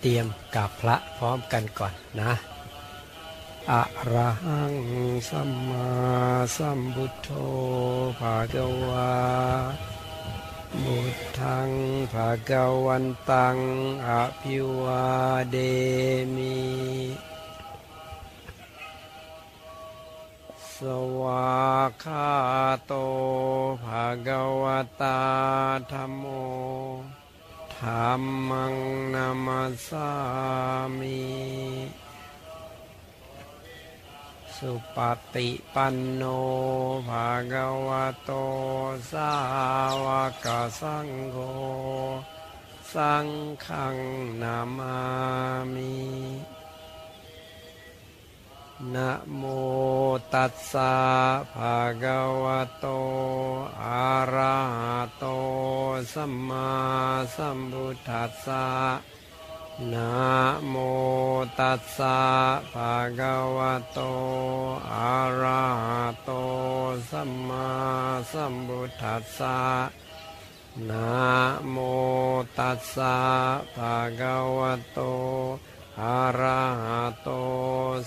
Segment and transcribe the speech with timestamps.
[0.00, 0.26] เตรียม
[0.56, 2.32] กับพระพร้อมกันก่อนนะ
[3.70, 4.74] อะระหัง
[5.30, 5.90] สัมมา
[6.56, 7.30] สัมพุทโธ
[8.18, 9.12] ภะคะวา
[10.82, 10.98] บุ
[11.40, 11.70] ทัง
[12.12, 13.56] ภะคะวันตัง
[14.08, 14.10] อ
[14.40, 15.06] ภิวา
[15.50, 15.56] เด
[16.36, 16.58] มิ
[20.74, 20.78] ส
[21.20, 21.58] วา
[22.04, 22.30] คา
[22.86, 22.92] โต
[23.84, 24.64] ภะคะว
[25.00, 25.20] ตา
[25.92, 26.24] ธรรมโม
[27.84, 28.12] ธรร
[28.50, 28.74] มัง
[29.14, 30.10] นามาสา
[30.98, 31.22] มิ
[34.56, 34.98] สุป
[35.34, 36.22] ฏิปันโน
[37.08, 37.90] ภะคะว
[38.24, 38.30] โต
[39.12, 39.32] สา
[40.04, 40.06] ว
[40.44, 40.46] ก
[40.80, 41.36] สังโฆ
[42.94, 43.26] สัง
[43.66, 43.96] ฆัง
[44.42, 44.98] นามา
[45.74, 45.96] มิ
[48.94, 49.42] นะโม
[50.34, 50.94] ตัสสะ
[51.54, 52.86] ภะคะวะโต
[53.84, 55.26] อะระหะโต
[56.12, 56.70] สัมมา
[57.36, 58.66] สัมพุทธัสสะ
[59.92, 60.12] นะ
[60.68, 60.74] โม
[61.58, 62.18] ตัสสะ
[62.74, 64.00] ภะคะวะโต
[64.92, 66.30] อะระหะโต
[67.10, 67.68] สัมมา
[68.32, 69.58] สัมพุทธัสสะ
[70.90, 71.10] นะ
[71.70, 71.76] โม
[72.58, 73.16] ตัสสะ
[73.76, 75.00] ภะคะวะโต
[76.02, 77.28] อะระหะโต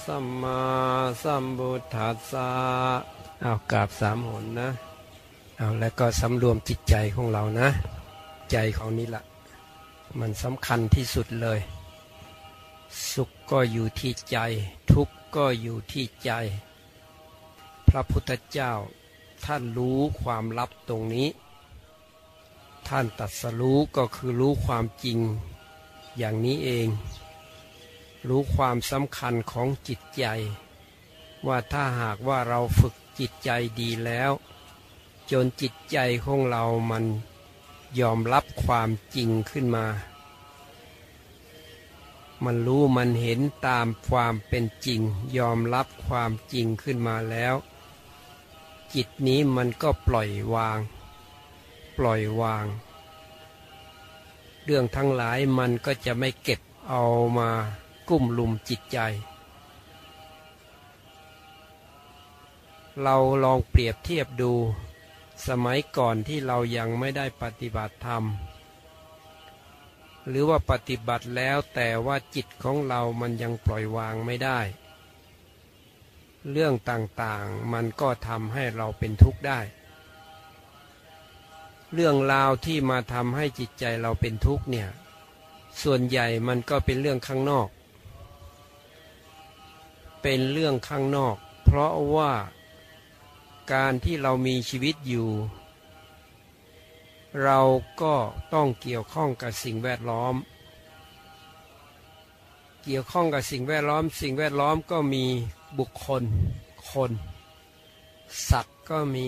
[0.06, 0.62] สัมมา
[1.24, 2.50] สัมพุทธัสสะ
[3.42, 4.70] เอากราบสามหนนะ
[5.58, 7.68] เอาแล้วก็สำรวมจิตใจของเรานะ
[8.52, 9.24] ใจของนี้ละ
[10.20, 11.60] มันสำคัญที่สุดเลย
[13.12, 14.38] สุขก็อยู่ที่ใจ
[14.92, 16.32] ทุกข์ก็อยู่ที่ใจ
[17.88, 18.72] พระพุทธเจ้า
[19.46, 21.28] ท่านรู้ความลับตรงนี้
[22.88, 25.20] ท่านตัดสรู้ก็คือรู้ความจริง
[26.18, 26.88] อย่างนี้เอง
[28.28, 30.26] รู้ความสำคัญของจิตใจ
[31.48, 34.32] ว่าถ้าหากว่าเราฝึกจิตใจดีแล้ว
[35.32, 37.06] จนจิตใจของเรามัน
[38.00, 39.86] ยอมรับความจริงขึ้นมา
[42.46, 45.02] มันรู้มันเห็นตามความเป็นจริง
[45.38, 47.56] ยอมรับความจริงขึ้นมาแล้ว
[48.94, 50.80] จิตนี้มันก็ปล่อยวาง
[51.98, 52.66] ปล่อยวาง
[54.64, 57.04] เรื่องทั้งหลายมันก็จะไม่เก็บเอา
[57.38, 57.50] มา
[58.10, 59.00] กุ้มลุมจิตใจ
[63.04, 64.54] เราลองเปรียบเทียบดู
[65.48, 68.24] สมัยก่อนที่เรายังไม่ได้ปฏิบัติธรรม
[70.28, 74.60] หรือว่าปฏิบัติแล้วแต่ว่าจิตของเรามันยังปล่อยวางไม่ได้
[76.52, 79.60] เรื่องต่างๆมันก็ทำให้เราเป็นทุกข์ได้
[81.94, 84.90] เรื่องราวที่มาทำให้จิตใจเราเป็นทุกข์เนี่ย
[85.82, 87.68] ส่วนใหญ่มันก็เป็นเรื่องข้างนอก
[90.22, 92.32] เป็นเรื่องข้างนอก เพราะว่า
[93.74, 95.30] การที่เรามีชีวิตอยู่
[97.44, 97.60] เรา
[98.02, 98.16] ก็
[98.54, 100.36] ต้องเกี่ยวข้องกับสิ่งแวดล้อม
[102.84, 105.26] เกี่ยวข้องกับสิ่งแวดล้อม สิ่งแวดล้อมก็มี
[105.80, 106.24] บุคคล
[106.92, 107.12] คน
[108.50, 109.28] สัตว์ก็มี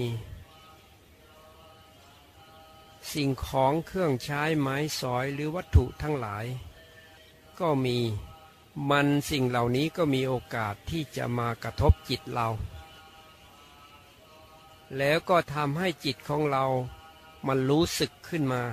[3.14, 6.46] สิ่งของเครื่องใช้ไม้สอยหรือวัตถุทั้งหลาย
[7.60, 7.98] ก็มี
[8.90, 12.48] มันสิ่งเหล่านี้ก็มีโอกาสที่จะมากระทบจิตเรา
[14.98, 16.66] แล้วก็ทำให้จิตของเรา
[17.48, 18.64] มันรู้สึกขึ้นมา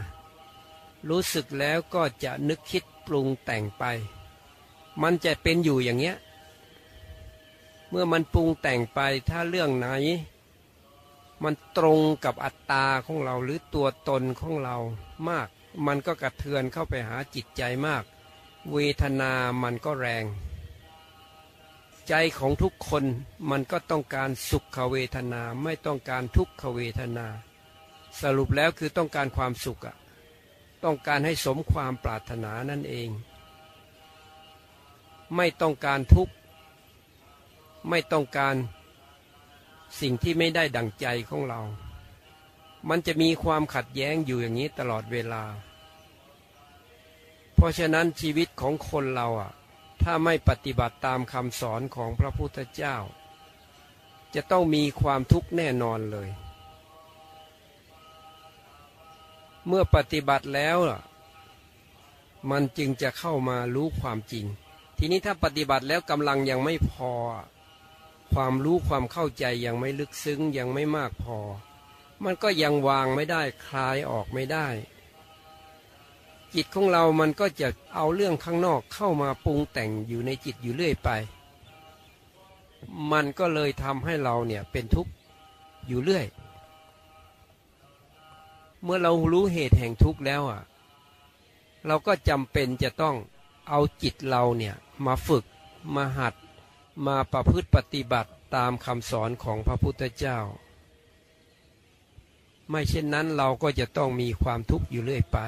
[1.09, 3.85] รู้สึกแล้วก็จะนึกคิดปรุงแต่งไป
[5.03, 6.17] มันจะเป็นอยู่อย่างเงี้ย
[7.89, 9.89] เมื่อมันปรุงแต่งไปถ้าเรื่องไหน
[11.43, 14.77] มันตรงกับอัตตาของเราหรือตัวตนของเรา
[15.29, 15.49] มาก
[15.87, 18.05] มันก็กระเทือนเข้าไปหาจิตใจมาก
[18.73, 19.33] เวทนา
[19.63, 20.25] มันก็แรง
[22.09, 23.05] ใจของทุกคน
[23.51, 27.27] มันก็ต้องการสุขเวทนาไม่ต้องการทุกขเวทนา
[28.21, 29.97] สรุปแล้วคือต้องการความสุขอะ
[30.85, 33.09] ต้องการให้สมความปรารถนานั่นเอง
[35.37, 36.35] ไม่ต้องการทุกข์
[37.89, 38.55] ไม่ต้องการ
[40.01, 41.61] สิ่งที่ไม่ได้ดั่งใจของเรา
[42.89, 45.43] มันจะมีความขัดแย้งอยู่อย่างนี้ตลอดเวลา
[47.61, 49.53] เพราะฉะนั้นชีวิตของคนเราอะ
[50.03, 52.97] ถ้าไม่ปฏิบัติตามคำสอนของพระพุทธเจ้า
[54.35, 56.29] จะต้องมีความทุกข์แน่นอนเลย
[59.67, 60.79] เมื่อปฏิบัติแล้ว
[62.51, 64.47] มันจึงจะเข้ามารู้ความจริง
[64.99, 67.13] ทีนี้ถ้าปฏิบัติแล้วกำลังยังไม่พอ
[68.33, 71.39] ความรู้ความเข้าใจยังไม่ลึกซึ้งยังไม่มากพอ
[72.25, 74.69] มันก็ยังวางไม่ได้คลายออกไม่ได้
[76.55, 81.11] จิตของเรามันก็จะเอาเรื่องข้างนอกเข้ามาปรุงแต่งอยู่ในจิตอยู่เรื่อยไป
[83.13, 85.13] มันก็เลยทำให้เราเนี่ยเป็นทุกข์
[85.87, 86.27] อยู่เรื่อย
[88.83, 90.63] เมื่อเรารู้เหตุแห่งทุกข์แล้วอะ
[91.87, 93.17] เราก็จำเป็นจะต้อง
[93.69, 94.75] เอาจิตเราเนี่ย
[95.07, 95.45] มาฝึก
[95.95, 96.35] มาหัด
[97.07, 100.39] มาประพฤติปฏิบัติตามคำสอนของพระพุทธเจ้า
[102.71, 105.39] ไม่เช่นนั้นเราก็จะต้องมีความทุกข์อยู่เรื่อยไป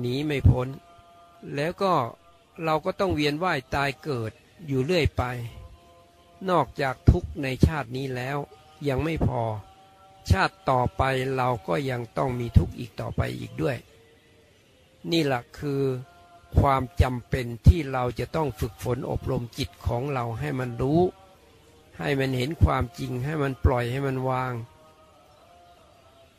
[0.00, 0.68] หนีไม่พ้น
[1.54, 1.94] แล้วก็
[2.64, 4.32] เราก็ต้องเวียนว่ายตายเกิด
[4.66, 5.22] อยู่เรื่อยไป
[6.50, 8.38] นอกจากทุกข์ในชาตินี้แล้ว
[8.88, 9.42] ยังไม่พอ
[10.30, 11.02] ชาติต่อไป
[11.36, 13.76] เราก็ยังต้องมีทุกข์อีกต่อไปอีกด้วย
[15.12, 15.82] นี่แหละคือ
[16.60, 21.00] ความจำเป็นที่เราจะต้องฝึกฝนอบรมจิตของเราให้มันรู้
[21.98, 24.52] ให้มันเห็นความจริงให้มันปล่อยให้มันวาง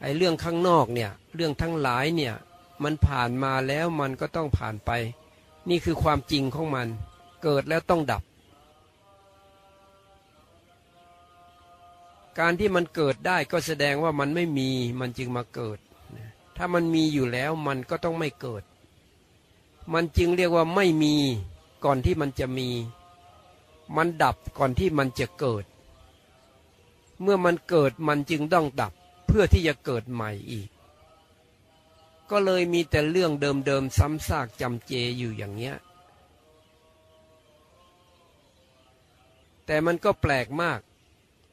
[0.01, 2.33] ไอ้เรื่องข้างนอกเนี่ย เรื่องทั้งหลายเนี่ย
[2.83, 4.91] มันผ่านมาแล้วมันก็ต้องผ่านไป
[5.69, 6.88] นี่คือความจริงของมัน
[7.44, 8.24] เกิดแล้วต้องดับ
[12.39, 14.69] การที่มันเกิดได้ก็แสดงว่ามันไม่มี
[15.00, 15.77] มันจึงมาเกิด
[16.57, 18.63] ถ้ามันมีอยู่แล้วมันก็ต้องไม่เกิด
[19.94, 21.15] มันจึงเรียกว่าไม่มี
[21.85, 22.69] ก่อนที่มันจะมี
[23.95, 25.65] มันดับก่อนที่มันจะเกิด
[27.21, 28.94] เมื่อมันเกิดมันจึงต้องดับ
[29.27, 30.69] เพื่อที่จะเกิดใหม่อีก
[32.31, 35.75] ก็เลยมีแต่เรื่องเดิมๆซ้ำซากจำเจอยู่อย่างเนี้ย
[39.65, 40.79] แต่มันก็แปลกมาก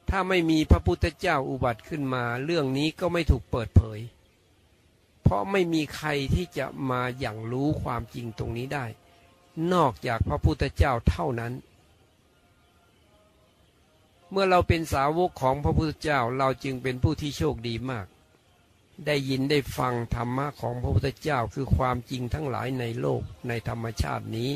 [0.09, 3.99] ถ้าไม่มีพระพุทธเจ้าอุบัติขึ้นมา เรื่องนี้ก็ไม่ถูกเปิดเผย
[5.21, 8.85] เพราะไม่มีใครที่จะมาอย่างรู้ความจริงตรงนี้ได้
[9.73, 11.53] นอกจากพระพุทธเจ้าเท่านั้น
[14.31, 18.05] เมื่อเราเป็นสาวกของพระพุทธเจ้าเราจึงเป็นผู้ที่โชคดีมาก
[19.05, 24.51] ได้ยินได้ฟังธรรมะของพระพุทธเจ้าคือความจริงทั้งหลายในโลกในธรรมชาตินี้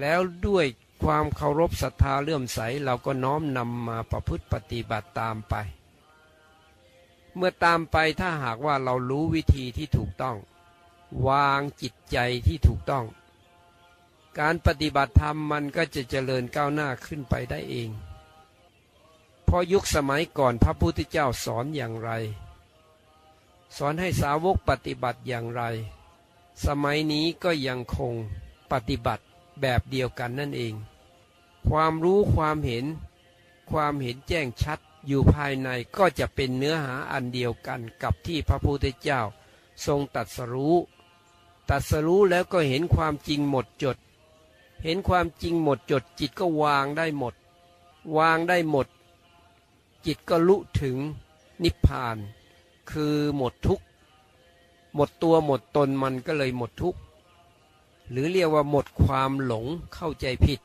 [0.00, 0.66] แล้วด้วย
[1.04, 5.54] ความเคารพศรัทธาเลื่อมใสเราก็น้อมนำมาประพฤติปฏิบัติตามไป
[7.36, 10.36] เมื่อตามไปถ้าหากว่าเรารู้วิธีที่ถูกต้อง
[11.28, 13.04] วางจิตใจที่ถูกต้อง
[14.38, 17.88] การปฏิบัติธรรมมันก็จะเจริญก้าวหน้าขึ้นไปได้เอง
[19.50, 22.10] เพราะยุคสมัยก่อนพระพุทธเจ้าสอนอย่างไร
[23.76, 25.62] สอนให้สาวกปฏิบัติอย่างไร
[26.66, 28.14] สมัยนี้ก็ยังคง
[28.72, 29.24] ปฏิบัติ
[29.60, 30.74] แบบเดียวกันนั่นเอง
[31.68, 32.84] ความรู้ความเห็น
[33.70, 39.20] ความเห็นแจ้งชัดอยู่ภายในก็จะเป็นเนื้อหาอันเดียวกันกับที่พระพุทธเจ้า
[39.86, 40.76] ทรงตัดสรู้
[41.70, 43.96] ตัดสรู้แล้วก็เห็นความจริงหมดจด
[44.84, 47.34] เห็นความจริงหมดจดจิตก็วางได้หมด
[48.18, 48.88] วางได้หมด
[50.06, 50.96] จิตก็ลุถึง
[51.62, 52.16] นิพพาน
[52.90, 53.80] คือหมดทุก
[54.94, 56.96] หมดตัวหมดตนมันก็เลยหมดทุก
[58.10, 60.60] หรือเรียกว่าหมดความหลงเข้าใจผิด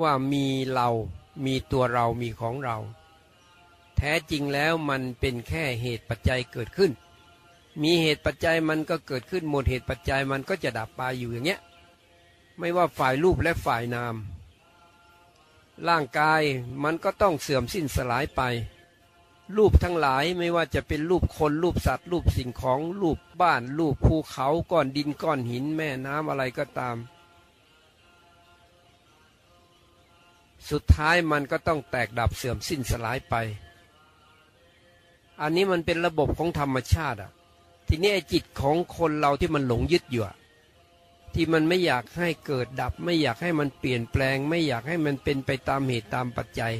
[0.00, 0.88] ว่ามีเรา
[1.44, 2.76] มีตัวเรามีของเรา
[3.96, 6.92] แท้จริงแล้วมันเป็นแค่เหตุปัจจัยเกิดขึ้น
[7.82, 11.60] มีเหตุปัจจัยมันก็เกิดขึ้นหมดเหตุปัจจัยมันก็จะดับไปอยู่อย่างเงี้ย
[12.58, 14.14] ไม่ว่าฝ่ายรูปและฝ่ายนาม
[15.88, 16.42] ร่างกาย
[16.82, 18.42] มันก็ต้องเสื่อมสิ้นสลายไป
[19.56, 26.96] รูปทั้งหลายไม่ว่าจะเป็นรูปคนรูปสัตว์ รูปสิ่งของรูปบ้าน รูปภูเขาก้อนดินก้อนหินแม่น้ำอะไรก็ตาม
[30.70, 33.34] สุดท้ายมันก็ต้องแตกดับเสื่อมสิ้นสลายไป
[35.40, 37.32] อันนี้มันเป็นระบบของธรรมชาติอะ
[37.88, 40.24] ทีนี้ไอ้จิตของคนเราที่มันหลงยึดอยู่
[41.34, 46.74] ที่มันไม่อยากให้เกิดดับ ไม่อยากให้มันเปลี่ยนแปลง ไม่อยากให้มันเป็นไปตามเหตุตามปัจจัย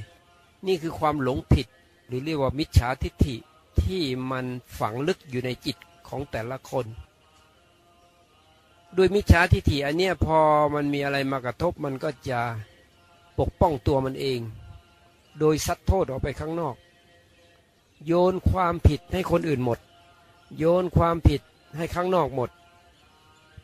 [0.66, 1.66] นี่คือความหลงผิด
[2.06, 3.36] หรือเรียกว่ามิจฉาทิฏฐิ
[3.82, 4.46] ที่มัน
[4.78, 5.76] ฝังลึกอยู่ในจิต
[6.08, 6.86] ของแต่ละคน
[8.96, 10.38] ด้วยมิจฉาทิฏฐิอันเนี้ยพอ
[10.74, 12.40] มันมีอะไรมากระทบมันก็จะ
[13.38, 14.40] ปกป้องตัวมันเอง
[15.38, 16.74] โดยซัดโทษออกไปข้างนอก
[18.06, 19.78] โยนความผิดให้คนอื่นหมด
[20.58, 21.40] โยนความผิด
[21.76, 22.50] ให้ข้างนอกหมด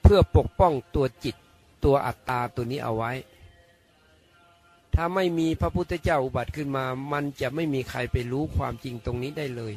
[0.09, 1.37] เพื่อปกป้องตัวจิต
[1.85, 3.13] ตัวอัตตาตัวนี้เอาไว้
[4.95, 9.75] ถ้าไม่มีพระพุทธเจ้าอุบัติขึ้นมา มันจะไม่มีใครไปรู้ความจริงตรงนี้ได้เลย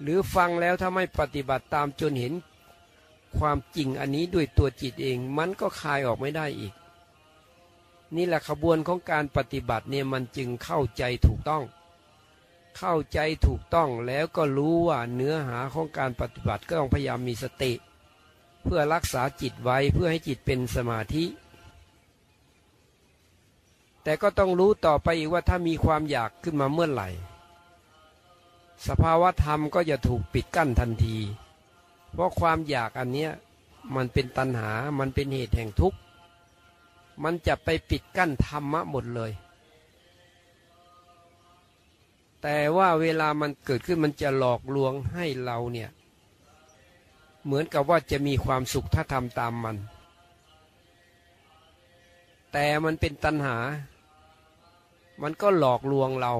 [0.00, 2.32] หรือฟังแล้วถ้าไม่ปฏิบัติตามจนเห็น
[3.38, 6.72] ความจริงอันนี้ด้วยตัวจิตเอง มันก็คลายออกไม่ได้อีก
[8.16, 11.64] นี่แหละขบวนของการปฏิบัติเนี่ยมันจึงเข้าใจถูกต้อง
[12.78, 17.72] เข้าใจถูกต้องแล้วก็รู้ว่าเนื้อหาของการปฏิบัติก็ต้องพยายามมีสติ
[18.62, 21.24] เพื่อรักษาจิตไว้เพื่อให้จิตเป็นสมาธิ
[24.02, 27.08] แต่ก็ต้องรู้ต่อไปอีกว่าถ้ามีความอยากขึ้นมาเมื่อไหร่
[28.86, 31.16] สภาวะธรรมก็จะถูกปิดกั้นทันที
[32.12, 33.30] เพราะความอยากอันเนี้ย
[33.96, 35.98] มันเป็นตัณหา มันเป็นเหตุแห่งทุกข์
[37.24, 39.30] มันจะไปปิดกั้นธรรมะหมดเลย
[42.42, 45.90] แต่ว่าเวลามันเกิดขึ้นมันจะหลอกลวงให้เราเนี่ย
[47.48, 49.76] เหมือนกับว่าจะมีความสุขถ้าทำตามมัน
[52.52, 53.56] แต่มันเป็นตัณหา
[55.22, 56.34] มันก็หลอกลวงเรา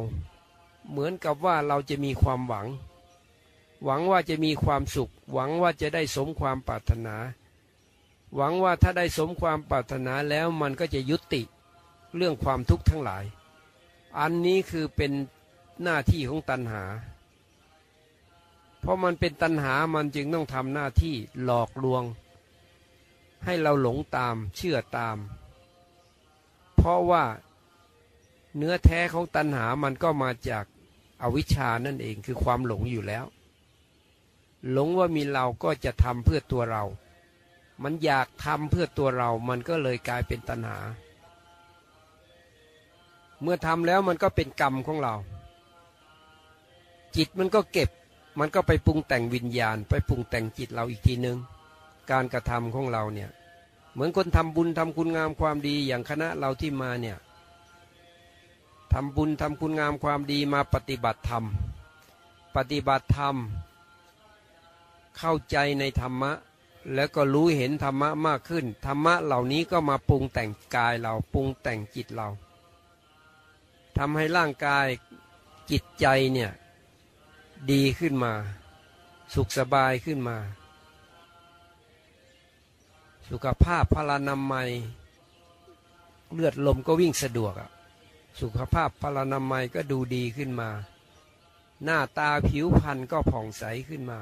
[0.90, 2.66] เหมือนกับว่าเราจะมีความหวัง
[3.84, 7.16] หวังว่าจะมีความสุข หวังว่าจะได้สมความปรารถนา
[8.34, 11.42] หวังว่าถ้าได้สมความปรารถนาแล้วมันก็จะยุติ
[12.16, 13.24] เรื่องความทุกข์ทั้งหลาย
[14.18, 15.12] อันนี้คือเป็น
[15.82, 16.84] หน้าที่ของตัณหา
[18.80, 22.02] เพราะมันเป็นตัณหามันจึงต้องทำหน้าที่หลอกลวง
[23.44, 25.16] ให้เราหลงตามเชื่อตาม
[26.76, 27.24] เพราะว่า
[28.56, 30.64] เนื้อแท้ของตัณหามันก็มาจาก
[31.22, 33.24] อาวิชชานั่นเองคือความหลงอยู่แล้ว
[34.70, 36.84] หลงว่ามีเราก็จะทำเพื่อตัวเรา
[37.82, 40.78] มันอยากทำเพื่อตัวเรา มันก็เลยกลายเป็นตัณหา
[43.42, 45.14] เมื่อทำแล้วมันก็เป็นกรรมของเรา
[47.16, 47.90] จิตมันก็เก็บ
[48.38, 51.38] มันก็ไปปรุงแต่งวิญญาณ ไปปรุงแต่งจิตเราอีกทีหนึง
[52.10, 53.30] การกระทำของเราเนี่ย
[53.92, 57.16] เหมือนคนทำบุญทำคุณงามความดีอย่างคณะเราที่มาเนี่ย
[58.92, 61.44] ทำบุญทำคุณงามความดีมาปฏิบัติธรรม
[62.56, 63.36] ปฏิบัติธรรม
[65.18, 66.32] เข้าใจในธรรมะ
[66.94, 72.28] แล้วก็รู้เห็นธรรมะมากขึ้น ธรรมะเหล่านี้ก็มาปรุงแต่งกายเราปรุงแต่งจิตเรา
[73.98, 74.86] ทำให้ร่างกาย
[75.70, 76.50] จิตใจเนี่ย
[77.72, 78.32] ดีขึ้นมา
[79.34, 80.36] สุขสบายขึ้นมา
[83.28, 84.70] สุขภาพพลานามัย
[86.32, 87.70] เลือดลมก็วิ่งสะดวกอะ
[88.40, 90.70] สุขภาพพลานามัยก็ดูดีขึ้นมา
[91.84, 94.20] หน้าตาผิวพรรณก็ผ่องใสขึ้นมา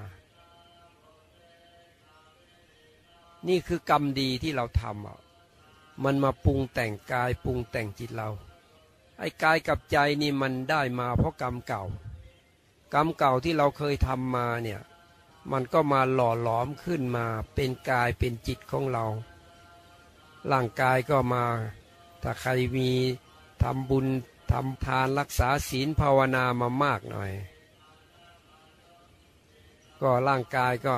[3.49, 5.19] นี่คือกรรมดีที่เราทำอะ
[6.05, 8.29] มันมาปรุงแต่งกายปรุงแต่งจิตเรา
[9.19, 11.85] ไอ้กายกับใจนี่มันได้มาเพราะกรรมเก่า
[12.95, 14.81] กรรมเก่าที่เราเคยทำมาเนี่ย
[15.53, 19.05] มันก็มาหล่อหลอมขึ้นมาเป็นกายเป็นจิตของเรา
[20.53, 21.45] ร่างกายก็มา
[22.23, 22.91] ถ้าใครมี
[23.63, 24.07] ทำบุญ
[24.51, 27.33] ทำทานรักษาศีลภาวนามามากหน่อย
[30.03, 30.95] ก็ร่างกายก็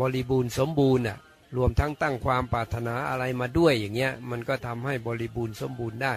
[0.00, 1.18] บริบูรณ์สมบูรณ์อะ
[1.56, 6.14] รวมทั้งตั้งความปรารถนาอะไรมาด้วยอย่างเงี้ยมันก็ทำให้บริบูรณ์สมบูรณ์ได้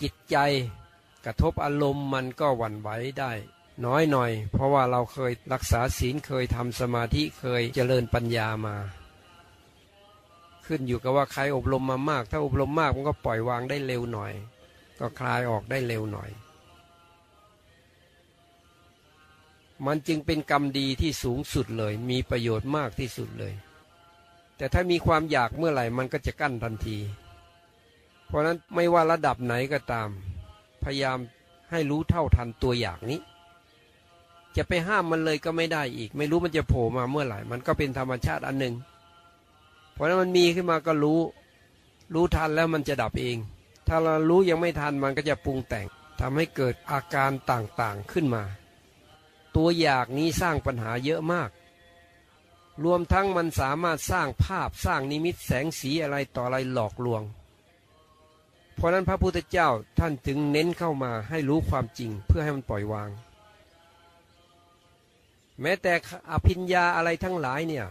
[0.00, 0.36] จิตใจ
[1.24, 2.88] กระทบอารมณ์มันก็หวั่นไหว
[3.20, 3.32] ได้
[3.86, 8.76] น้อยหน่อย เพราะว่าเราเคยรักษาศีลเคยทำสมาธิเคยเจริญปัญญามา
[10.66, 14.32] ขึ้นอยู่กับว่าใครอบรมมามาก ถ้าอบรมมากมันก็ปล่อยวางได้เร็วหน่อย
[14.98, 16.30] ก็คลายออกได้เร็วหน่อย
[19.86, 23.54] มันจึงเป็นกรรมดีที่สูงสุดเลย มีประโยชน์มากที่สุดเลย
[24.56, 26.98] แต่ถ้ามีความอยากเมื่อไหร่มันก็จะกั้นทันที
[28.26, 30.08] เพราะนั้นไม่ว่าระดับไหนก็ตาม
[30.84, 31.18] พยายาม
[31.70, 33.20] ให้รู้เท่าทันตัวอยากนี้
[34.56, 38.74] จะไปห้ามมันเลยก็ไม่ได้อีก ไม่รู้มันจะโผล่มาเมื่อไหร่ มันก็เป็นธรรมชาติอันหนึ่ง
[39.92, 41.20] เพราะนั้นมันมีขึ้นมาก็รู้
[42.14, 43.36] รู้ทันแล้วมันจะดับเอง
[43.88, 45.86] ถ้าเรารู้ยังไม่ทันมันก็จะปรุงแต่ง
[46.20, 48.44] ทำให้เกิดอาการต่างๆขึ้นมา
[49.56, 51.50] ตัวอยากนี้สร้างปัญหาเยอะมาก
[52.84, 57.22] รวมทั้งมันสามารถสร้างภาพสร้างนิมิตแสงสีอะไรต่ออะไรหลอกลวง
[58.74, 63.10] เพราะนั้นพระพุทธเจ้าท่านถึงเน้นเข้ามาให้รู้ความจริงเพื่อให้มันปล่อยวาง
[65.62, 65.92] แม้แต่
[66.30, 67.86] อภิญญาอะไรทั้งหลายเนี่ย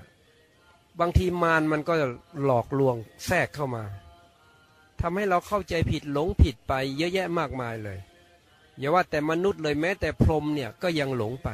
[1.00, 1.94] บางทีมารมันก็
[2.44, 2.96] หลอกลวง
[3.26, 3.84] แทรกเข้ามา
[5.02, 8.00] ทำให้เราเข้าใจผิดหลงผิดไปเยอะแยะมากมายเลย
[8.78, 11.50] อย่าว่าแต่มนุษย์เลยแม้แต่พรหมเนี่ยก็ยังหลงไป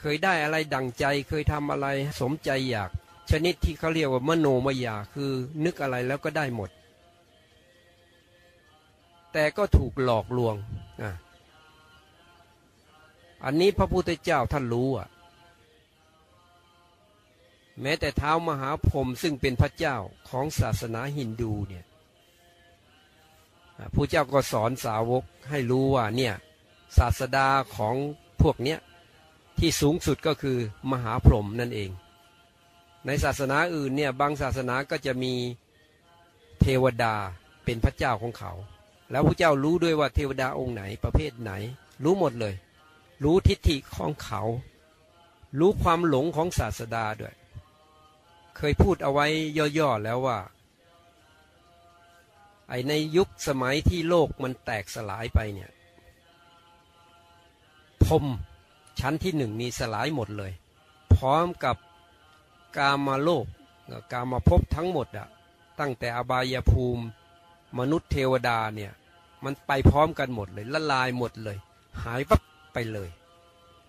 [0.00, 1.86] เคยได้อะไรดังใจเคยทำอะไร
[2.20, 2.90] สมใจอยาก
[3.30, 5.30] ชนิดที่เขาเรียกว่ามโนมยาคือ
[5.64, 6.70] นึกอะไรแล้วก็ได้หมด
[9.32, 10.54] แต่ก็ถูกหลอกลวง
[11.02, 11.10] อะ
[13.44, 15.08] อันนี้พระพุทธเจ้าท่านรู้อะ
[17.82, 19.96] แม้แต่เท้ามหาพรหมซึ่งเป็นพระเจ้า
[20.28, 21.84] ของศาสนาฮินดูเนี่ย
[23.94, 26.34] ผู้เจ้าก็สอนสาวกให้รู้ว่าเนี่ย
[26.98, 27.94] ศาสดาของ
[28.42, 28.78] พวกเนี้ย
[29.58, 30.58] ที่สูงสุดก็คือ
[30.90, 31.90] มหาพรหมนั่นเอง
[33.06, 35.34] ในศาสนาอื่นเนี่ยบางศาสนาก็จะมี
[36.60, 37.14] เทวดา
[37.64, 38.52] เป็นพระเจ้าของเขา
[39.10, 41.52] แล้วพระเจ้ารู้ด้วยว่าเทวดาองค์ไหนประเภทไหน
[42.04, 42.54] รู้หมดเลย
[43.24, 44.42] รู้ทิฏฐิของเขา
[45.58, 47.34] รู้ความหลงของศาสดาด้วย
[48.56, 49.26] เคยพูดเอาไว้
[49.78, 50.38] ย่อๆแล้วว่า
[52.68, 55.70] ไอในยุคสมัยที่โลกมันแตกสลายไปเนี่ย
[58.04, 58.24] พรม
[59.00, 60.52] ชั้นที่หนึ่งนี้สลายหมดเลย
[61.14, 61.76] พร้อมกับ
[62.76, 63.46] กามาโลก
[64.12, 65.28] กามาพบทั้งหมดอะ
[65.80, 67.04] ตั้งแต่อบายภูมิ
[67.78, 68.92] มนุษย์เทวดาเนี่ย
[69.44, 71.58] มันไปพร้อมกันหมดเลยละลายหมดเลย
[72.02, 72.40] หายวับ
[72.72, 73.10] ไปเลย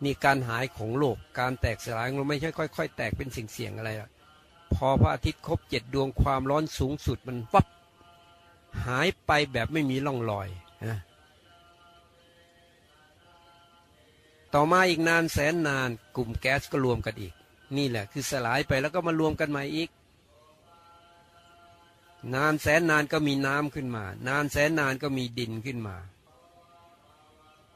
[0.03, 4.09] นี่การหายของโลกการแตกสลายของโลกไม่ใช่ค่อย ๆ แตกเป็นสิ่งเสียงอะไรอะ
[4.73, 7.65] พอพระอาทิตย์ครบเจ็ดดวงความร้อนสูงสุดมันวับ
[8.85, 10.47] หายไปแบบไม่มีร่องรอย
[10.89, 10.99] นะ
[14.53, 17.33] ต่อมาอีกนานแสนนานกลุ่มแก๊สก็รวมกันอีก
[17.77, 19.89] นี่แหละคือสลายไปแล้วก็มารวมกันใหม่อีก
[22.35, 25.97] นานแสนนานก็มีน้ำขึ้นมา นานแสนนานก็มีดินขึ้นมา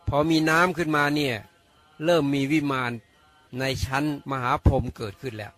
[0.08, 1.36] พอมีน้ำขึ้นมาเนี่ย
[2.06, 2.92] เริ่มมีวิมาน
[3.60, 5.54] ในชั้นมหาพรหมเกิดขึ้นแล้ว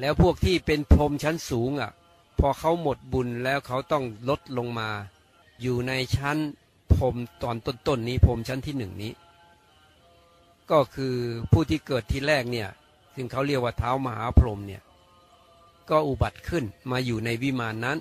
[0.00, 1.90] แล้วพวกที่เป็นพรหมชั้นสูงอะ
[2.38, 4.88] พอเขาหมดบุญแล้วเขาต้องลดลงมา
[5.62, 6.38] อยู่ในชั้น
[6.94, 9.12] พรหมตอนต้นๆนี้พรหมชั้นที่หนึ่งนี้
[10.70, 11.14] ก็คือ
[11.52, 12.68] ผู้ที่เกิดทีแรกเนี่ย
[13.14, 14.82] ซึ่งเขาเรียกว่าเท้ามหาพรหมเนี่ย
[15.90, 17.98] ก็อุบัติขึ้นมาอยู่ในวิมานนั้น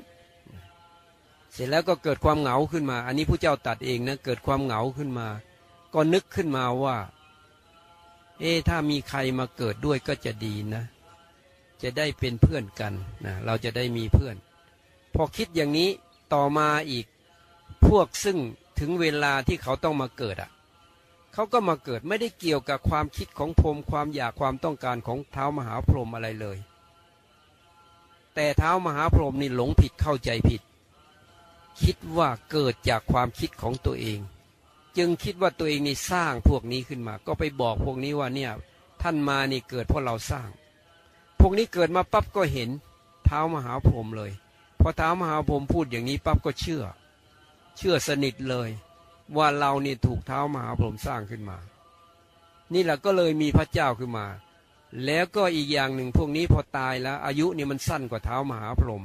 [1.54, 5.28] เสร็จแล้วก็เกิดความเหงาขึ้นมา อันนี้ผู้เจ้าตัดเองนะเกิดความเหงาขึ้นมา
[5.94, 6.98] ก็นึกขึ้นมาว่า
[8.40, 10.84] เอ๊ถ้ามีใครมาเกิดด้วยก็จะดีนะ
[11.82, 12.94] จะได้เป็นเพื่อนกัน
[13.26, 14.36] นะเราจะได้มีเพื่อน
[15.16, 15.90] พอคิดอย่างนี้
[16.34, 17.06] ต่อมาอีก
[17.88, 18.38] พวกซึ่ง
[18.80, 20.52] ถึงเวลาที่เขาต้องมาเกิดอะ่ะ
[21.34, 26.58] เขาก็มาเกิดไม่ได้เกี่ยวกับความคิดของพรมความอยากความต้องการของเท้ามหาพรหมอะไรเลย
[28.36, 30.62] แต่เท้ามหาพรหมนี่หลงผิดเข้าใจผิด
[31.84, 34.20] คิดว่าเกิดจากความคิดของตัวเอง
[34.98, 38.52] จึงคิดว่าตัวเองนี่สร้างพวกนี้ขึ้นมา ก็ไปบอกพวกนี้ว่าเนี่ย
[39.02, 40.50] ท่านมานี่เกิดเพราะเราสร้าง
[41.40, 42.70] พวกนี้เกิดมาปั๊บก็เห็น
[43.26, 44.32] เท้ามหาพรหมเลย
[44.82, 46.84] พอเท้ามหาพรหมพูดอย่างนี้ปั๊บก็เชื่อ
[47.78, 48.70] เชื่อสนิทเลย
[49.38, 51.58] ว่าเรานี่ถูกเท้ามหาพรหมสร้างขึ้นมา
[52.74, 54.28] นี่แหละก็เลยมีพระเจ้าขึ้นมา
[55.06, 59.04] แล้วก็อีกอย่างหนึ่งพวกนี้พอตายแล้ว อายุนี่มันสั้นกว่าเท้ามหาพรหม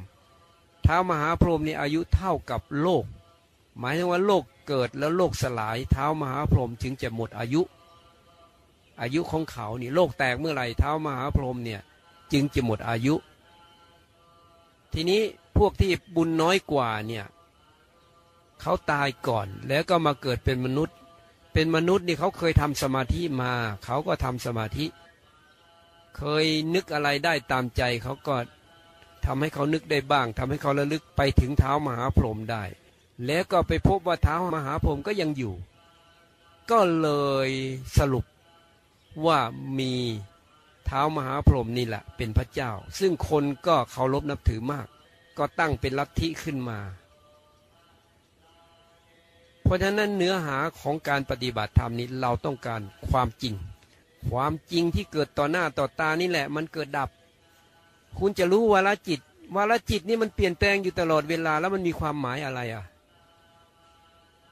[0.87, 3.05] ท้ามหาพรหมนี่อายุเท่ากับโลก
[3.79, 7.63] หมายถึงว่าโลกเกิดแล้วโลกสลายเท้ามหาพรหมจึงจะหมดอายุ
[9.01, 11.81] อายุของเขานี่โลกแตกเมื่อไหร่เท้ามหาพรหมเนี่ย
[12.33, 13.15] จึงจะหมดอายุ
[14.93, 15.23] ทีนี้
[15.59, 17.25] พวกที่บุญน้อยกว่าเนี่ย
[18.61, 20.97] เขาตายก่อนแล้วก็มาเกิดเป็นมนุษย์
[21.53, 23.53] เป็นมนุษย์นี่เขาเคยทำสมาธิมา
[23.85, 24.87] เขาก็ทำสมาธิ
[26.17, 28.35] เคยนึกอะไรได้ตามใจเขาก็
[29.27, 32.65] ทำให้เขานึกได้บ้างทำให้เขาระลึกไปถึงเท้ามหาพรหมได้
[33.27, 35.55] แล้วก็ไปพบว่าเท้ามหาพรหมก็ยังอยู่
[36.71, 37.09] ก็เล
[37.49, 37.51] ย
[37.99, 38.25] สรุป
[39.27, 39.39] ว่า
[39.79, 39.93] มี
[40.87, 44.87] เท้ามหาพรหมนี่แหละเป็นพระเจ้า ซึ่งคนก็เคารพนับถือมาก
[45.39, 46.79] ก็ตั้งเป็นลัทธิขึ้นมา
[49.63, 53.55] เพราะฉะนั้นเนื้อหาของการปฏิบัติธรรมนี้เราต้องการความจริง
[54.31, 57.11] ความจริงที่เกิดต่อหน้าต่อตานี่แหละ มันเกิดดับ
[58.19, 59.21] คุณจะรู้วาลจิต
[59.57, 62.85] วาลจิตนี่มันเปลี่ยนแปลงอยู่ตลอดเวลาแล้วมันมีความหมายอะไรอะ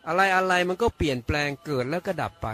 [0.07, 2.49] อะไรอะไรมันก็เปลี่ยนแปลงเกิดแล้วก็ดับไป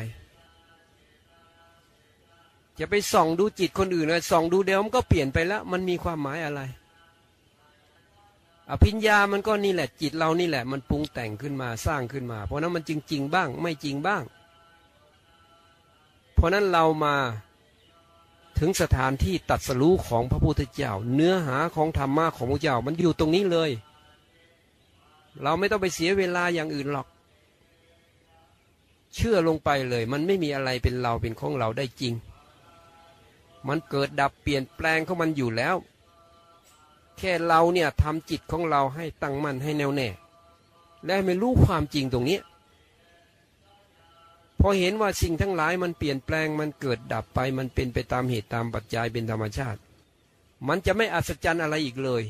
[2.79, 6.61] จะไปส่องดูจิตคนอื่นเลยส่องดูเดียวมันก็เปลี่ยนไปแล้ว มันมีความหมายอะไร
[8.71, 14.23] อภิญญามันก็นี่แหละ จิตเรานี่แหละ มันปรุงแต่งขึ้นมาสร้างขึ้นมา เพราะนั้นมันจริงๆบ้าง ไม่จริงบ้าง
[16.35, 17.15] เพราะนั้นเรามา
[18.61, 23.71] ถึงสถานที่ตัดสรู้ของพระพุทธเจ้า เนื้อหาของธรรมะของพระเจ้ามันอยู่ตรงนี้เลย
[25.43, 27.07] เราไม่ต้องไปเสียเวลาอย่างอื่นหรอก
[29.15, 32.15] เชื่อลงไปเลย มันไม่มีอะไรเป็นเราเป็นของเราได้จริง
[33.69, 35.77] มันเกิดดับเปลี่ยนแปลงของมันอยู่แล้ว
[37.19, 40.09] แค่เราเนี่ยทำจิตของเราให้ตั้งมั่นให้แน่วแน่
[41.07, 42.39] และไม่รู้ความจริงตรงนี้
[44.61, 49.81] พอเห็นว่าสิ่งทั้งหลายมันเปลี่ยนแปลงมันเกิดดับไป มันเป็นไปตามเหตุตามปัจจัยเป็นธรรมชาติ
[50.69, 52.23] มันจะไม่อัศจรรย์อะไรอีกเลย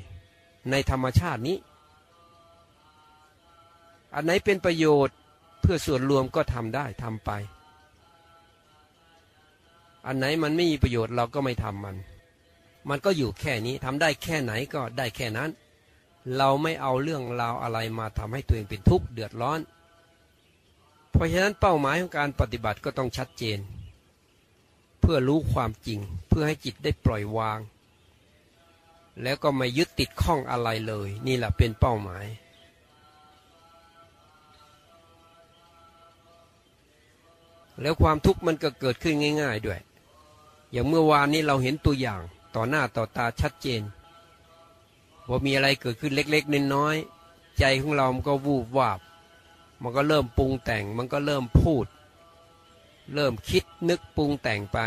[0.71, 1.57] ในธรรมชาตินี้
[4.15, 5.17] อันไหนเป็นประโยชน์
[5.61, 7.31] เพื่อส่วนรวมก็ทำได้ทำไป
[10.07, 11.97] อันไหนมันไม่มีประโยชน์เราก็ไม่ทำมัน
[12.89, 15.51] มันก็อยู่แค่นี้ทำได้แค่ไหนก็ได้แค่นั้น
[16.37, 19.61] เราไม่เอาเรื่องราวอะไรมาทำให้ตัวเองเป็นทุกข์เดือดร้อน
[21.11, 23.59] เพราะฉะนั้นเป้าหมายของการปฏิบัติก็ต้องชัดเจน
[25.01, 27.59] เพื่อรู้ความจริง เพื่อให้จิตได้ปล่อยวาง
[29.23, 32.27] แล้วก็ไม่ยึดติดข้องอะไรเลย นี่แหละเป็นเป้าหมาย
[37.81, 39.81] แล้วความทุกข์มันก็เกิดขึ้นง่าย ๆด้วย
[40.73, 42.21] อย่างเมื่อวานนี้เราเห็นตัวอย่าง
[42.55, 43.83] ต่อหน้าต่อตาชัดเจน
[45.29, 48.99] ว่ามีอะไรเกิดขึ้นเล็กๆน้อยๆใจของเรามันก็วูบวาบ
[49.83, 51.85] มันก็เริ่มปรุงแต่ง มันก็เริ่มพูด
[53.15, 54.79] เริ่มคิดนึกปรุงแต่งไป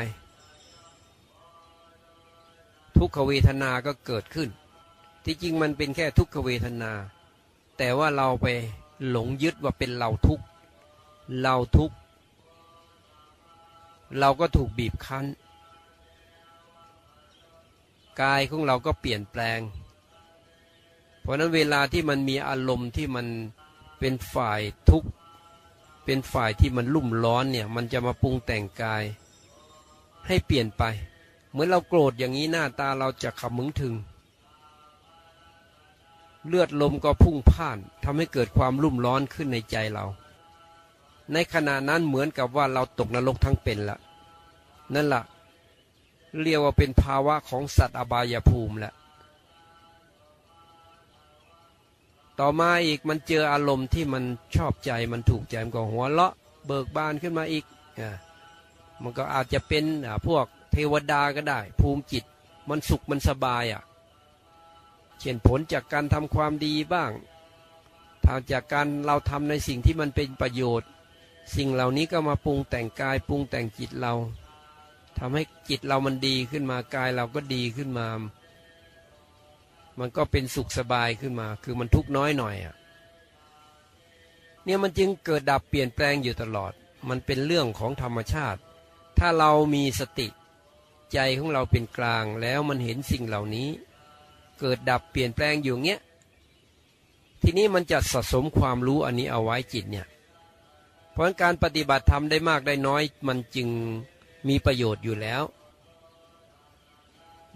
[2.98, 4.50] ทุกขเวทนาก็เกิดขึ้น
[5.26, 6.92] ที่จริงมันเป็นแค่ทุกขเวทนา
[7.78, 8.48] แต่ว่าเราไป
[9.10, 10.42] หลงยึดว่าเป็นเราทุก
[11.42, 11.92] เราทุก
[14.20, 15.26] เราก็ถูกบีบคั้น
[18.22, 19.60] กายของเราก็เปลี่ยนแปลง
[21.22, 23.28] เพราะนั้นเวลาที่มันมีอารมณ์ที่มัน
[24.06, 25.10] เป็นฝ่ายทุกข์
[26.06, 29.04] เป็นฝ่ายที่มันลุ่มร้อนเนี่ย มันจะมาปรุงแต่งกาย
[30.28, 30.84] ให้เปลี่ยนไป
[31.52, 33.94] เหมือนเราโกรธอย่างนี้หน้าตาเราจะขมึงถึง
[36.48, 40.06] เลือดลมก็พุ่งพ่านทำให้เกิดความรุ่มร้อนขึ้นในใจเรา
[41.34, 43.98] ในขณะนั้นเหมือนกับว่าเราตกนรกทั้งเป็นละ
[44.94, 45.24] นั่นละ่ะ
[46.42, 48.94] เรียกว่าเป็นภาวะของสัตว์อบายภูมิแหละ
[52.46, 54.24] ต่อมาอีกมันเจออารมณ์ที่มัน
[54.56, 56.34] ชอบใจมันถูกใจมันก็หัวเราะ
[56.66, 57.66] เบิกบานขึ้นมาอีก
[58.00, 58.16] อ่า
[59.02, 59.86] มันก็อาจจะเป็น
[60.28, 62.24] พวกเทวดาก็ได้ ภูมิจิต
[62.70, 63.84] มันสุขมันสบายอะ
[65.20, 67.12] เช่นผลจากการทำความดีบ้าง
[68.26, 70.90] ทางจากการเราทำในสิ่งที่มันเป็นประโยชน์
[71.56, 74.14] สิ่งเหล่านี้ก็มาปรุงแต่งกายปรุงแต่งจิตเรา
[75.20, 78.08] ทำให้จิตเรามันดีขึ้นมากายเราก็ดีขึ้นมา
[80.00, 82.76] มันก็เป็นสุขสบายขึ้นมา คือมันทุกน้อยหน่อยอะ
[84.64, 86.74] เนี่ยมันจึงเกิดดับเปลี่ยนแปลงอยู่ตลอด
[87.10, 88.60] มันเป็นเรื่องของธรรมชาติ
[89.18, 90.28] ถ้าเรามีสติ
[91.14, 93.70] ใจของเราเป็นกลางแล้วมันเห็นสิ่งเหล่านี้
[94.60, 96.02] เกิดดับเปลี่ยนแปลงอยู่เงี้ย
[97.42, 100.08] ทีนี้มันจะสะสมความรู้อันนี้เอาไว้จิตเนี่ย
[101.12, 103.68] เพราะการปฏิบัติธรรมได้มากได้น้อย มันจึง
[104.48, 105.44] มีประโยชน์อยู่แล้ว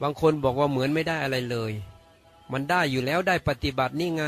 [0.02, 1.72] บางคนบอกว่าเหมือนไม่ได้อะไรเลย
[2.52, 4.24] มันได้อยู่แล้วได้ปฏิบัตินี่ไง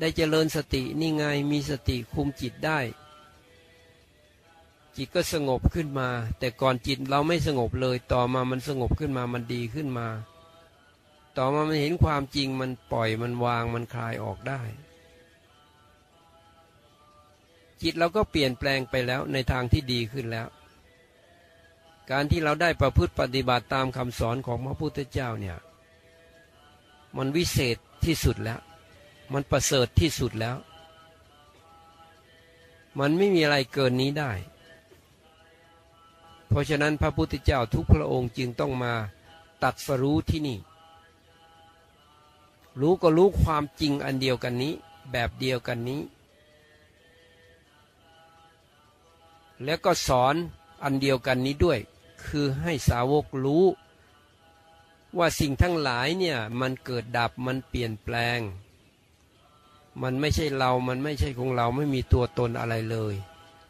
[0.00, 2.78] ได้เจริญสตินี่ไงมีสติคุมจิตได้
[4.96, 10.08] จิตก็สงบขึ้นมา แต่ก่อนจิตเราไม่สงบเลยต่อมามันสงบขึ้นมามันดีขึ้นมา
[11.36, 14.60] ต่อมามันเห็นความจริงมันปล่อยมันวางมันคลายออกได้
[17.82, 20.48] จิตเราก็เปลี่ยนแปลงไปแล้วในทางที่ดีขึ้นแล้ว
[22.10, 25.58] การที่เราได้ประพฤติปฏิบัติตามคำสอนของพระพุทธเจ้าเนี่ย
[27.16, 28.60] มันวิเศษที่สุดแล้ว
[29.32, 30.56] มันประเสริฐที่สุดแล้ว
[32.98, 34.32] มันไม่มีอะไรเกินนี้ได้
[36.48, 38.92] เพราะฉะนั้นพระพุทธเจ้าทุกพระองค์จึงต้องมา
[39.62, 40.58] ตัดสรู้ที่นี่
[42.80, 44.72] รู้ก็รู้ความจริงอันเดียวกันนี้
[45.12, 46.00] แบบเดียวกันนี้
[49.64, 50.34] แล้วก็สอน
[50.82, 51.78] อันเดียวกันนี้ด้วย
[52.24, 53.64] คือให้สาวกรู้
[55.18, 58.38] ว่าสิ่งทั้งหลายเนี่ยมันเกิดดับมันเปลี่ยนแปลง
[60.02, 63.14] มันไม่ใช่เรา มันไม่ใช่ของเราไม่มีตัวตนอะไรเลย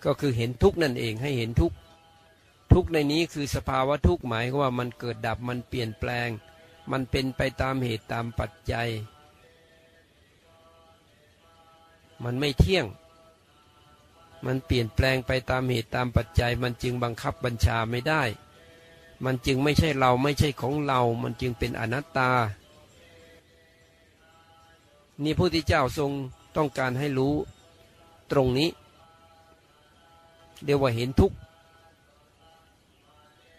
[0.05, 1.73] ก็คือเห็นทุกนั่นเองให้เห็นทุก
[2.73, 6.29] ทุกในนี้คือสภาวะทุกหมายว่ามันเกิดดับมันเปลี่ยนแปลง
[6.91, 8.89] มันเป็นไปตามเหตุตามปัจจัย
[12.25, 12.87] มันไม่เที่ยง
[14.47, 18.23] มันเปลี่ยนแปลงไปตามเหตุตามปัจจัย มันจึงบังคับบัญชาไม่ได้
[19.25, 22.31] มันจึงไม่ใช่เราไม่ใช่ของเรา มันจึงเป็นอนัตตา
[25.23, 26.11] นี่พระพุทธเจ้าทรง
[26.57, 27.35] ต้องการให้รู้
[28.33, 28.71] ตรงนี้
[30.65, 31.37] เดียวว่าเห็นทุกข์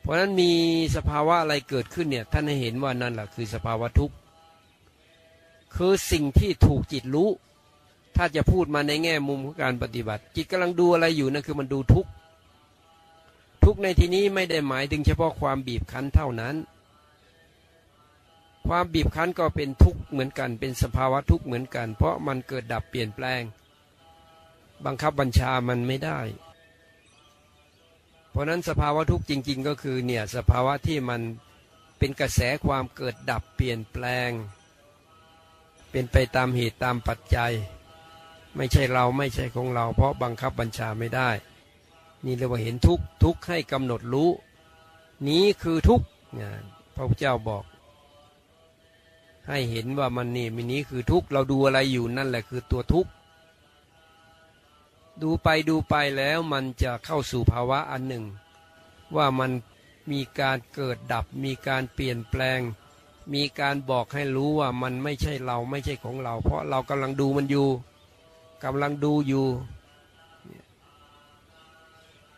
[0.02, 0.52] เพราะนั้นมี
[0.96, 4.16] สภาวะอะไรเกิดขึ้นเนี่ยท่านให้เห็นว่านั่นแหละคือสภาวะทุกข์
[5.76, 7.30] คือสิ่งที่ถูกจิตรู้
[8.16, 12.10] ถ้าจะพูดมาในแง่มุมของการปฏิบัติ จิตกำลังดูอะไรอยู่นั่นคือมันดูทุกข์
[13.64, 16.56] ทุกในที่นี้ไม่ได้หมายถึงเฉพาะความบีบคั้นเท่านั้น
[18.68, 23.42] ความบีบคั้นก็เป็นทุกข์เหมือนกัน เป็นสภาวะทุกข์เหมือนกัน เพราะมันเกิดดับเปลี่ยนแปลง
[24.86, 26.20] บังคับบัญชามันไม่ได้
[28.32, 31.22] เพราะนั้นสภาวะทุกข์จริง ๆ ก็คือเนี่ยสภาวะที่มัน
[31.98, 34.30] เป็นกระแสความเกิดดับเปลี่ยนแปลง
[35.92, 37.52] เป็นไปตามเหตุตามปัจจัย
[38.58, 41.30] ไม่ใช่เราไม่ใช่ของเรา เพราะบังคับบัญชาไม่ได้
[42.26, 44.30] นี่เรียกว่าเห็นทุกทุกให้กำหนดรู้
[45.28, 46.02] นี้คือทุก
[46.96, 47.64] พระพุทธเจ้าบอก
[49.48, 53.08] ให้เห็นว่ามันนี่มินี้คือทุกเราดูอะไรอยู่นั่นแหละคือตัวทุก
[55.22, 58.26] ดูไปดูไปแล้วมันจะเข้าสู่ภาวะอันหนึ่ง
[59.16, 59.52] ว่ามัน
[60.12, 62.60] มีการเกิดดับ มีการเปลี่ยนแปลง
[63.34, 67.68] มีการบอกให้รู้ว่ามันไม่ใช่เราไม่ใช่ของเรา เพราะเรากำลังดูมันอยู่
[68.64, 69.46] กำลังดูอยู่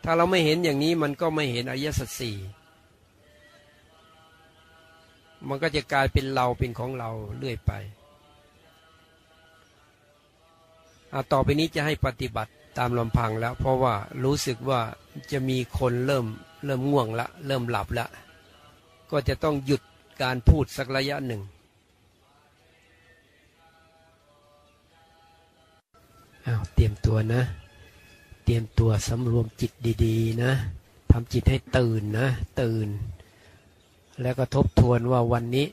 [0.08, 2.36] ถ้าเราไม่เห็นอย่างนี้มันก็ไม่เห็นอริยสัจสี่
[5.48, 7.72] มันก็จะกลายเป็นเราเป็นของเราเรื่อยไป
[11.32, 14.80] ต่อไปนี้จะให้ปฏิบัติตามลำพังแล้ว เพราะว่ารู้สึกว่า
[15.32, 16.26] จะมีคนเริ่ม
[16.64, 18.06] เริ่มง่วงละ เริ่มหลับละ
[19.10, 19.82] ก็จะต้องหยุด
[20.22, 21.42] การพูดสักระยะหนึ่ง
[26.46, 27.42] อ้าว เตรียมตัวนะ
[28.48, 29.72] เตรียมตัวสำรวมจิต
[30.04, 30.52] ดีๆ นะ
[31.10, 32.28] ทำจิตให้ตื่นนะ
[32.60, 32.88] ตื่น
[34.22, 35.66] แล้วก็ทบทวนว่าวันนี้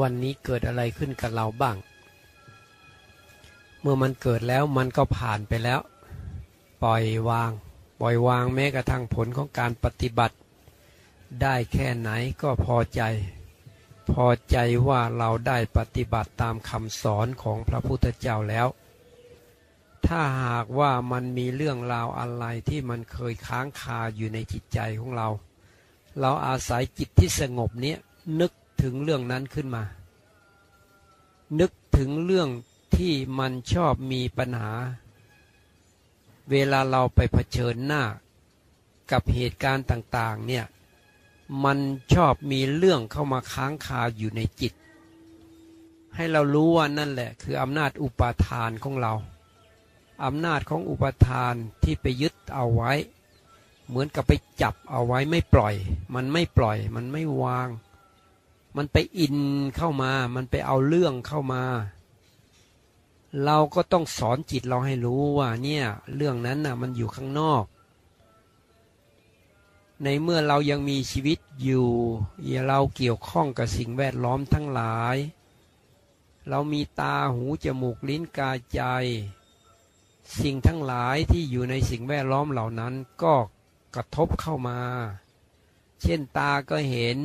[0.00, 1.76] วันนี้เกิดอะไรขึ้นกับเราบ้าง
[3.80, 5.80] เมื่อมันเกิดแล้วมันก็ผ่านไปแล้ว
[6.82, 7.50] ปล่อยวาง
[8.00, 10.36] ปล่อยวางแม้กระทั่งผลของการปฏิบัติ
[11.42, 12.10] ได้แค่ไหน
[12.42, 13.02] ก็พอใจ
[14.12, 14.56] พอใจ
[14.88, 18.66] ว่าเราได้ปฏิบัติตามคำสอนของพระพุทธเจ้าแล้ว
[20.06, 25.28] ถ้าหากว่ามันมีเรื่องราวอะไรที่มันเคยค้างคาอยู่ในจิตใจของเรา
[26.20, 27.98] เราอาศัยจิตที่สงบเนี้ย
[28.40, 29.84] นึกถึงเรื่องนั้นขึ้นมา
[31.60, 32.48] นึกถึงเรื่อง
[32.96, 34.72] ที่มันชอบมีปัญหา
[36.50, 38.02] เวลาเราไปเผชิญหน้า
[39.10, 40.64] กับเหตุการณ์ต่างๆเนี่ย
[41.64, 41.78] มัน
[42.14, 44.72] ชอบมีเรื่องเข้ามาค้างคาอยู่ในจิต
[46.14, 49.12] ให้เรารู้ว่านั่นแหละ คืออำนาจอุปาทานของเรา
[50.24, 52.92] อำนาจของอุปทานที่ไปยึดเอาไว้
[53.88, 55.74] เหมือนกับไปจับเอาไว้ไม่ปล่อย
[56.14, 57.68] มันไม่ปล่อย มันไม่วาง
[58.76, 59.36] มันไปอิน
[59.76, 61.62] เข้ามา มันไปเอาเรื่องเข้ามา
[63.44, 67.64] เราก็ต้องสอนจิตเราให้รู้ว่า เนี่ย เรื่องนั้นน่ะ มันอยู่ข้างนอก
[70.04, 71.88] ในเมื่อเรายังมีชีวิตอยู่
[72.66, 75.16] เราเกี่ยวข้องกับสิ่งแวดล้อมทั้งหลาย
[76.48, 78.82] เรามีตาหูจมูกลิ้นกายใจ
[80.42, 83.34] สิ่งทั้งหลายที่อยู่ในสิ่งแวดล้อมเหล่านั้นก็
[83.94, 84.80] กระทบเข้ามา
[86.02, 87.18] เช่นตาก็เห็น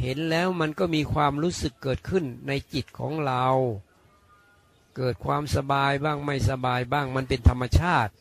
[0.00, 3.46] เห็นแล้วมันก็มีความรู้สึกเกิดขึ้นในจิตของเรา
[4.96, 8.12] เกิดความสบายบ้างไม่สบายบ้างมันเป็นธรรมชาติ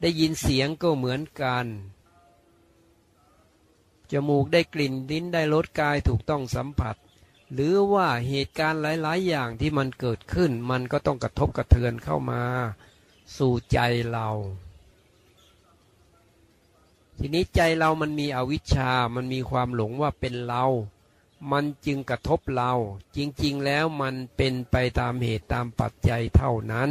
[0.00, 1.66] ได้ยินเสียงก็เหมือนกัน
[4.12, 6.96] จมูกได้กลิ่นลิ้นได้รสกายถูกต้องสัมผัส
[7.52, 12.42] หรือว่าเหตุการณ์หลาย ๆ อย่างที่มันเกิดขึ้น มันก็ต้องกระทบกระเทือนเข้ามา
[13.36, 13.78] สู่ใจ
[14.10, 14.28] เรา
[17.18, 20.64] ทีนี้ใจเรามันมีอวิชชา มันมีความหลงว่าเป็นเรา
[21.50, 22.72] มันจึงกระทบเรา
[23.16, 26.90] จริงๆแล้วมันเป็นไปตามเหตุตามปัจจัยเท่านั้น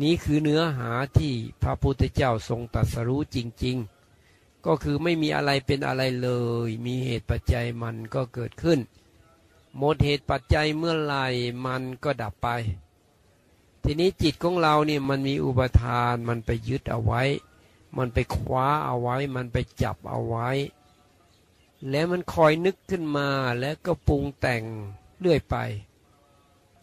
[0.00, 3.76] นี้คือเนื้อหาที่พระพุทธเจ้าทรงตรัสรู้จริง
[4.22, 6.30] ๆ ก็คือไม่มีอะไรเป็นอะไรเล
[6.66, 8.78] ย มีเหตุปัจจัยมันก็เกิดขึ้น
[9.78, 11.26] หมดเหตุปัจจัยเมื่อไหร่
[11.66, 12.48] มันก็ดับไป
[13.88, 17.22] ทีนี้จิตของเราเนี่ยมันมีอุปทานมันไปยึดเอาไว้
[17.98, 20.48] มันไปคว้าเอาไว้ มันไปจับเอาไว้
[21.90, 23.28] แล้วมันคอยนึกขึ้นมา
[23.60, 24.62] แล้วก็ปรุงแต่ง
[25.20, 25.56] เรื่อยไป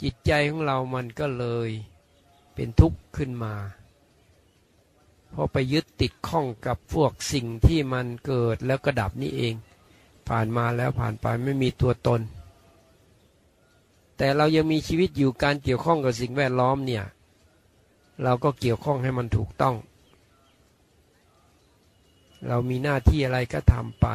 [0.02, 1.70] จิตใจของเรามันก็เลย
[2.54, 3.56] เป็นทุกข์ขึ้นมา
[5.34, 9.56] พอไปยึดติดข้องกับพวกสิ่งที่มันเกิดแล้วก็ดับนี่เอง
[10.28, 12.22] ผ่านมาแล้วผ่านไปไม่มีตัวตน
[14.24, 17.04] แต่เรายังมีชีวิตอยู่การเกี่ยวข้องกับสิ่งแวดล้อมเนี่ย
[18.24, 19.76] เราก็เกี่ยวข้องให้มันถูกต้อง
[22.48, 24.08] เรามีหน้าที่อะไรก็ทำไป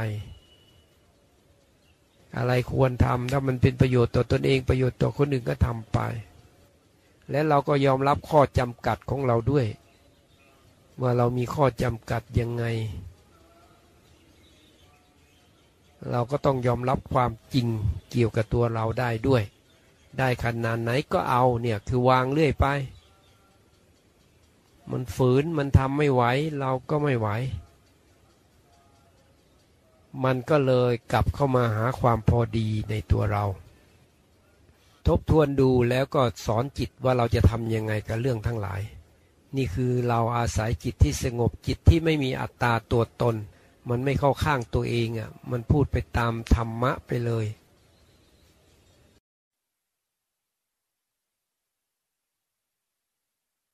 [2.37, 5.99] อะไรควรทำถ้ามันเป็นประโยชน์ต่อตนเองประโยชน์ต่อคนอื่นก็ทำไป
[7.31, 9.67] และเราก็ยอมรับข้อจำกัดของเราด้วย
[11.01, 12.65] ว่าเรามีข้อจำกัดยังไง
[16.11, 17.67] เราก็ต้องยอมรับความจริง
[18.11, 19.45] เกี่ยวกับตัวเราได้ด้วย
[20.19, 22.67] ได้ขนาดไหนก็เอาเนี่ยคือวางเรื่อยไป
[24.91, 26.23] มันฝืนมันทำไม่ไหว
[26.61, 27.29] เราก็ไม่ไหว
[30.25, 33.45] มันก็เลยกลับเข้ามาหาความพอดีในตัวเรา
[35.07, 38.81] ทบทวนดูแล้วก็สอนจิตว่าเราจะทำยังไงกับเรื่องทั้งหลาย
[39.57, 43.35] นี่คือเราอาศัยจิตที่สงบจิตที่ไม่มีอัตตาตัวตน
[43.89, 47.47] มันไม่เข้าข้างตัวเองอะมันพูดไปตามธรรมะไปเลย